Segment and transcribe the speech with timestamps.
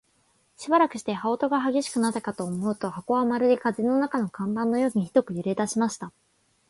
[0.57, 6.11] しばらくして、羽音が烈しくなったかと思うと、箱はまるで風の中の看板のようにひどく揺れだしました。